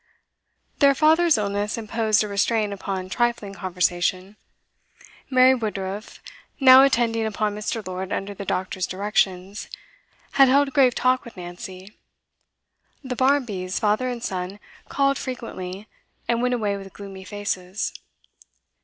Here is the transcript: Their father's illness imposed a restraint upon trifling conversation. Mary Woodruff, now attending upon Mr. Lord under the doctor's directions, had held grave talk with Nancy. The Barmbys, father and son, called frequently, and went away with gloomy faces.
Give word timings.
Their 0.79 0.95
father's 0.95 1.37
illness 1.37 1.77
imposed 1.77 2.23
a 2.23 2.27
restraint 2.27 2.73
upon 2.73 3.07
trifling 3.07 3.53
conversation. 3.53 4.35
Mary 5.29 5.53
Woodruff, 5.53 6.23
now 6.59 6.81
attending 6.81 7.23
upon 7.27 7.53
Mr. 7.53 7.85
Lord 7.87 8.11
under 8.11 8.33
the 8.33 8.43
doctor's 8.43 8.87
directions, 8.87 9.69
had 10.31 10.47
held 10.47 10.73
grave 10.73 10.95
talk 10.95 11.23
with 11.23 11.37
Nancy. 11.37 11.93
The 13.03 13.15
Barmbys, 13.15 13.77
father 13.77 14.07
and 14.09 14.23
son, 14.23 14.59
called 14.89 15.19
frequently, 15.19 15.87
and 16.27 16.41
went 16.41 16.55
away 16.55 16.77
with 16.77 16.93
gloomy 16.93 17.23
faces. 17.23 17.93